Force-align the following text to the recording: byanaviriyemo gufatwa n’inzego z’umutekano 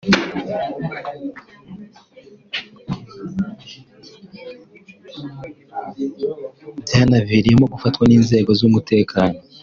byanaviriyemo 6.83 7.65
gufatwa 7.73 8.03
n’inzego 8.07 8.51
z’umutekano 8.59 9.37